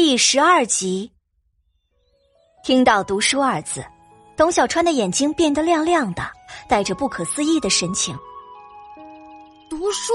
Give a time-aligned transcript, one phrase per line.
[0.00, 1.10] 第十二集，
[2.62, 3.84] 听到“读书”二字，
[4.36, 6.22] 董小川的眼睛变得亮亮的，
[6.68, 8.16] 带着不可思议的神情。
[9.68, 10.12] 读书？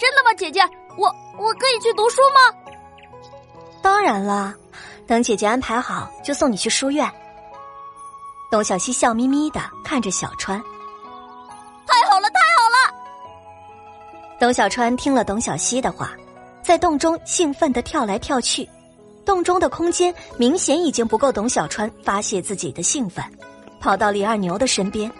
[0.00, 0.60] 真的吗，姐姐？
[0.98, 1.06] 我
[1.38, 2.58] 我可以去读书吗？
[3.80, 4.52] 当然啦，
[5.06, 7.08] 等姐姐安排好，就送你去书院。
[8.50, 10.60] 董小希笑眯眯的看着小川，
[11.86, 12.94] 太好了，太好了！
[14.40, 16.10] 董小川听了董小希的话。
[16.62, 18.68] 在洞中兴奋的跳来跳去，
[19.24, 23.24] 洞中的空间明显已经不够董小川发泄自己的兴奋，
[23.80, 25.10] 跑到李二牛的身边。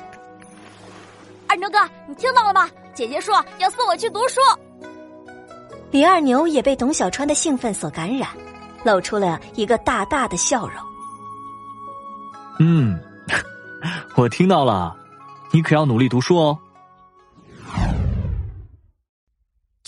[1.49, 2.71] 二牛哥，你听到了吗？
[2.95, 4.41] 姐姐说要送我去读书。
[5.91, 8.29] 李二牛也被董小川的兴奋所感染，
[8.85, 10.77] 露出了一个大大的笑容。
[12.61, 12.99] 嗯，
[14.17, 14.95] 我听到了，
[15.51, 16.59] 你可要努力读书哦。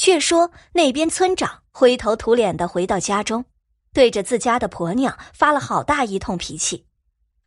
[0.05, 3.43] 却说那边村长灰头土脸的回到家中，
[3.95, 6.85] 对着自家的婆娘发了好大一通脾气。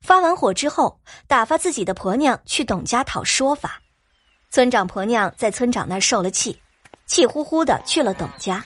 [0.02, 3.80] 发完火之后，打发自己的婆娘去董家讨说法。
[4.50, 6.60] 村长婆娘在村长那儿受了气，
[7.06, 8.66] 气呼呼的去了董家，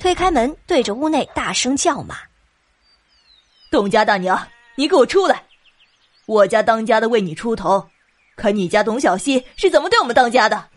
[0.00, 2.16] 推开门对着屋内大声叫骂
[3.70, 5.44] ：“董家大娘，你给我出来！
[6.26, 7.88] 我家当家的为你出头，
[8.34, 10.70] 可你家董小西是怎么对我们当家的？”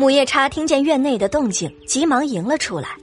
[0.00, 2.96] 母夜叉听见院内的动静，急忙迎了出来。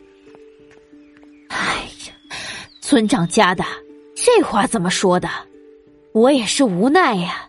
[1.49, 2.35] 哎呀，
[2.81, 3.63] 村长家的
[4.15, 5.29] 这话怎么说的？
[6.11, 7.47] 我也是无奈呀。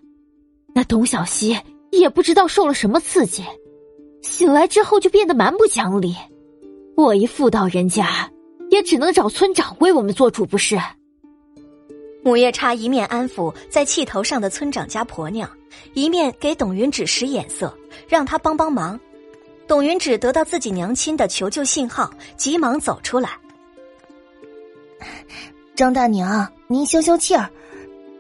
[0.75, 1.59] 那董小希
[1.91, 3.43] 也不知道受了什么刺激，
[4.21, 6.15] 醒来之后就变得蛮不讲理。
[6.95, 8.31] 我一妇道人家，
[8.69, 10.79] 也只能找村长为我们做主，不是？
[12.23, 15.51] 母夜叉一面安抚在气头上的村长家婆娘，
[15.95, 17.75] 一面给董云指使眼色，
[18.07, 19.01] 让他帮帮忙。
[19.69, 23.31] 董云芷得到自己娘亲的求救信号，急忙走出来。
[25.77, 27.49] 张大娘，您消消气儿。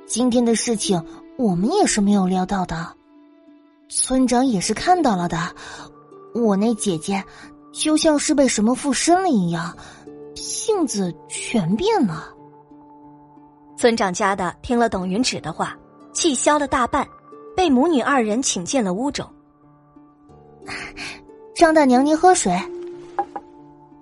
[0.07, 1.03] 今天的事情
[1.37, 2.87] 我们也是没有料到的，
[3.89, 5.39] 村长也是看到了的。
[6.35, 7.25] 我那姐姐
[7.73, 9.75] 就像是被什么附身了一样，
[10.35, 12.29] 性子全变了。
[13.79, 15.75] 村长家的听了董云芷的话，
[16.13, 17.09] 气消了大半，
[17.57, 19.27] 被母女二人请进了屋中。
[21.59, 22.57] 张大娘，您喝水。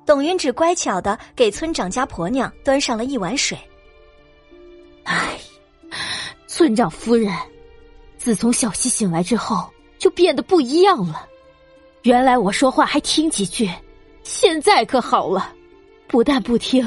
[0.05, 3.57] 董云芷乖巧的给村长家婆娘端上了一碗水。
[5.05, 5.41] 哎，
[6.47, 7.33] 村长夫人，
[8.19, 9.67] 自从小溪醒来之后，
[9.99, 11.27] 就变得不一样了。
[12.03, 13.71] 原来我说话还听几句，
[14.23, 15.55] 现在可好了，
[16.07, 16.87] 不但不听，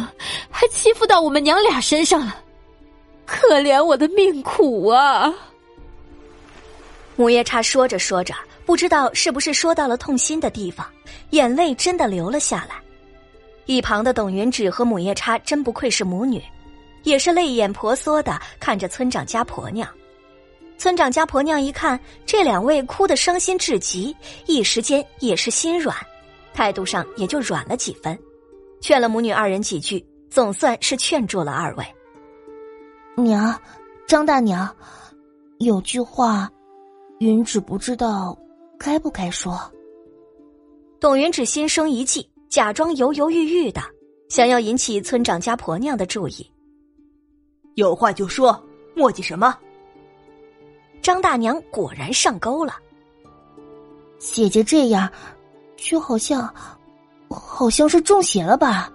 [0.51, 2.44] 还欺负到我们娘俩身上了。
[3.25, 5.34] 可怜我的命苦啊！
[7.16, 8.36] 母夜叉说着说着。
[8.69, 10.85] 不知道是不是说到了痛心的地方，
[11.31, 12.75] 眼泪真的流了下来。
[13.66, 16.40] 一旁的董云芷和母夜叉真不愧是母女，
[17.02, 19.90] 也是泪眼婆娑的看着村长家婆娘。
[20.78, 24.16] 村长家婆娘一看这两位哭得伤心至极，
[24.46, 25.97] 一时间也是心软，
[26.53, 28.16] 态度上也就软了几分，
[28.81, 31.84] 劝了母女二人几句，总算是劝住了二位。
[33.16, 33.59] 娘，
[34.07, 34.72] 张大娘，
[35.57, 36.47] 有句话，
[37.18, 38.38] 云芷不知道。
[38.79, 39.59] 该不该说？
[41.01, 43.81] 董云芷心生一计，假装犹犹豫豫的，
[44.29, 46.50] 想要引起村长家婆娘的注意。
[47.75, 48.57] 有话就说，
[48.95, 49.53] 墨迹什么？
[51.01, 52.73] 张大娘果然上钩了。
[54.18, 55.12] 姐姐这样，
[55.75, 56.53] 就好像，
[57.29, 58.89] 好像是中邪了吧？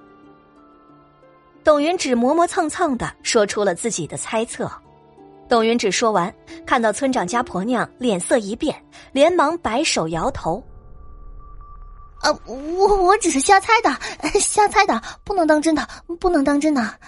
[1.62, 4.70] 董云芷磨磨蹭蹭的说出了自己的猜测。
[5.54, 6.34] 董云芷说完，
[6.66, 10.60] 看到村长家婆娘脸色一变，连忙摆手摇头
[12.22, 13.88] ：“啊，我我只是瞎猜的，
[14.40, 15.88] 瞎猜的，不能当真的，
[16.18, 16.98] 不能当真的。”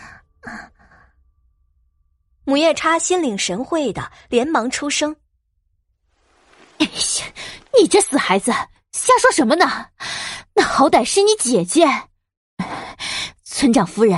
[2.47, 5.17] 母夜叉心领神会的，连忙出声
[6.78, 7.27] ：“哎呀，
[7.77, 8.53] 你这死孩子，
[8.93, 9.87] 瞎说什么呢？
[10.55, 11.84] 那好歹是你姐姐，
[13.42, 14.16] 村长夫人，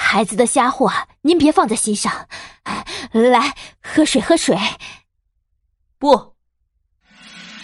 [0.00, 2.12] 孩子的瞎话您别放在心上。”
[3.10, 3.52] 来，
[3.82, 4.56] 喝水，喝水。
[5.98, 6.34] 不，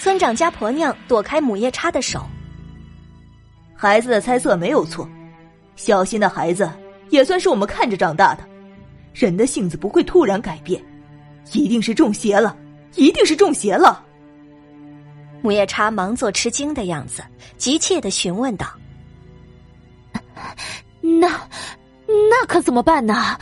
[0.00, 2.26] 村长家婆娘躲开母夜叉的手。
[3.76, 5.08] 孩子的猜测没有错，
[5.76, 6.70] 小心的孩子
[7.10, 8.44] 也算是我们看着长大的。
[9.12, 10.82] 人的性子不会突然改变，
[11.52, 12.56] 一定是中邪了，
[12.96, 14.04] 一定是中邪了。
[15.40, 17.22] 母夜叉忙做吃惊的样子，
[17.56, 18.66] 急切的询问道
[21.00, 21.48] ：“那，
[22.34, 23.38] 那可怎么办呢？”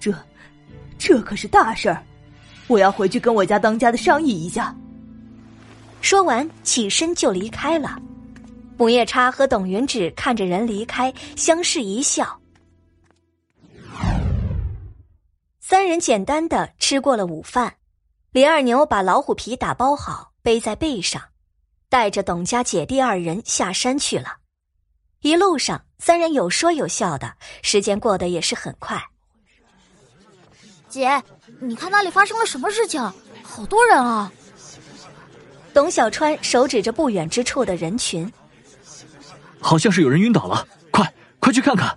[0.00, 0.14] 这。
[0.98, 2.02] 这可是大事儿，
[2.66, 4.76] 我要回去跟我家当家的商议一下。
[6.02, 7.98] 说完，起身就离开了。
[8.76, 12.38] 母夜叉和董云芷看着人离开，相视一笑。
[15.58, 17.76] 三人简单的吃过了午饭，
[18.32, 21.22] 李二牛把老虎皮打包好，背在背上，
[21.88, 24.36] 带着董家姐弟二人下山去了。
[25.20, 29.00] 一路上，三人有说有笑的，时间过得也是很快。
[30.88, 31.22] 姐，
[31.60, 33.00] 你看那里发生了什么事情？
[33.42, 34.32] 好多人啊！
[35.74, 38.32] 董小川手指着不远之处的人群，
[39.60, 41.96] 好像是有人晕倒了，快快去看看！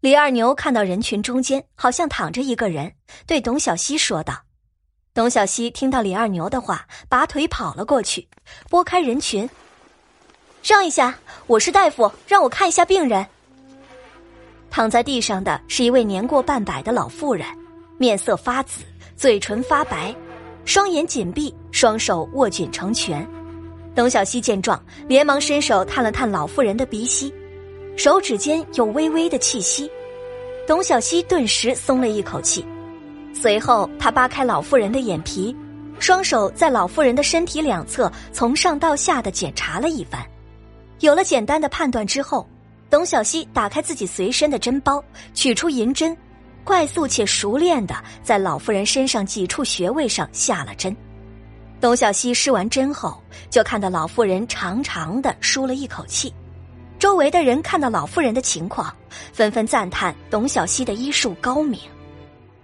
[0.00, 2.92] 李二牛看到人群中间好像躺着一个人，
[3.26, 4.42] 对董小西说道。
[5.14, 8.28] 董小西听到李二牛的话，拔腿跑了过去，
[8.68, 9.48] 拨开人群，
[10.66, 11.14] 让一下，
[11.46, 13.24] 我是大夫，让我看一下病人。
[14.68, 17.46] 躺在地上的是一位年过半百的老妇人，
[17.98, 18.82] 面色发紫，
[19.16, 20.12] 嘴唇发白，
[20.64, 23.24] 双眼紧闭，双手握紧成拳。
[23.94, 27.32] 董小西见状，连忙伸手探了探老妇人的鼻息，
[27.96, 29.88] 手指间有微微的气息。
[30.66, 32.66] 董小西顿时松了一口气，
[33.32, 35.54] 随后他扒开老妇人的眼皮，
[36.00, 40.20] 双手在老妇人的身体两侧从上到下的检查了一番，
[41.00, 42.46] 有了简单的判断之后。
[42.88, 45.02] 董小西打开自己随身的针包，
[45.34, 46.16] 取出银针，
[46.62, 50.96] 快速且熟练的在老妇人身上几处穴位上下了针。
[51.80, 53.20] 董小西施完针后，
[53.50, 56.32] 就看到老妇人长长的舒了一口气。
[56.96, 58.94] 周围的人看到老妇人的情况，
[59.32, 61.80] 纷纷赞叹董小西的医术高明。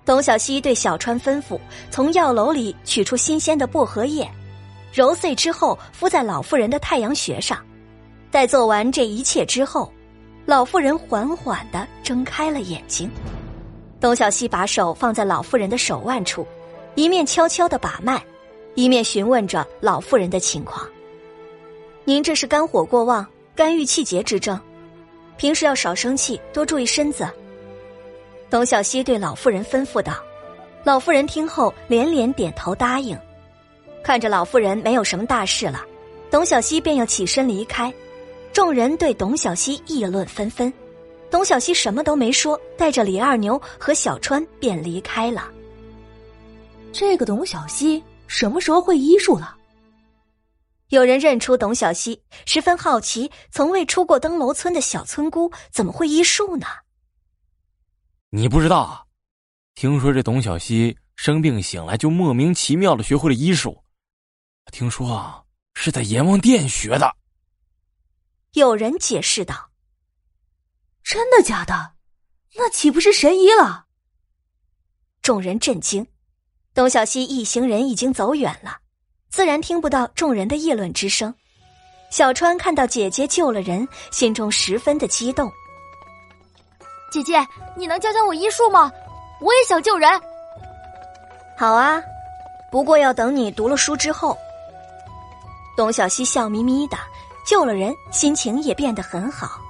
[0.04, 1.58] 董小西对小川吩咐，
[1.90, 4.30] 从药楼里取出新鲜的薄荷叶，
[4.92, 7.58] 揉碎之后敷在老妇人的太阳穴上。
[8.32, 9.92] 待做完这一切之后。
[10.44, 13.08] 老妇人缓缓的睁开了眼睛，
[14.00, 16.44] 董小西把手放在老妇人的手腕处，
[16.96, 18.20] 一面悄悄的把脉，
[18.74, 20.84] 一面询问着老妇人的情况。
[22.04, 23.24] 您这是肝火过旺、
[23.54, 24.60] 肝郁气结之症，
[25.36, 27.24] 平时要少生气，多注意身子。
[28.50, 30.14] 董小西对老妇人吩咐道。
[30.82, 33.16] 老妇人听后连连点头答应。
[34.02, 35.84] 看着老妇人没有什么大事了，
[36.32, 37.94] 董小西便要起身离开。
[38.52, 40.72] 众人对董小西议论纷纷，
[41.30, 45.50] 董小西什么都没说，带着李二牛和小川便离开了。
[46.92, 49.56] 这个董小西什么时候会医术了？
[50.88, 56.66] 有人认出董小西，十分好奇，从未出过登楼村的小村姑怎么会医术呢？
[58.28, 59.06] 你不知道，
[59.74, 63.82] 听说这董小西生病醒来就莫名其妙的学会了医术，
[64.70, 67.10] 听说啊是在阎王殿学的。
[68.52, 69.70] 有人解释道
[71.02, 71.92] ：“真的假的？
[72.54, 73.86] 那岂不是神医了？”
[75.22, 76.06] 众人震惊。
[76.74, 78.78] 董小西一行人已经走远了，
[79.30, 81.34] 自然听不到众人的议论之声。
[82.10, 85.50] 小川看到姐姐救了人，心中十分的激动。
[87.10, 88.92] 姐姐，你能教教我医术吗？
[89.40, 90.10] 我也想救人。
[91.56, 92.02] 好啊，
[92.70, 94.36] 不过要等你读了书之后。
[95.74, 96.98] 董小西笑眯眯的。
[97.44, 99.60] 救了人，心情也变得很好。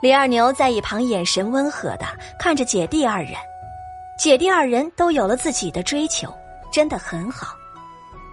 [0.00, 2.06] 李二牛在一旁眼神温和的
[2.38, 3.34] 看着姐弟二人，
[4.18, 6.32] 姐弟二人都有了自己的追求，
[6.72, 7.56] 真的很好。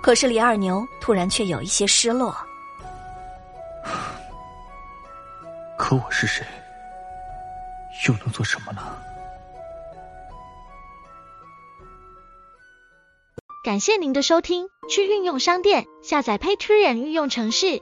[0.01, 2.35] 可是李二牛突然却有一些失落。
[5.77, 6.45] 可我是谁？
[8.07, 8.81] 又能做什么呢？
[13.63, 17.81] 感谢您的收听，去运用商店下载 Patreon 运用城市。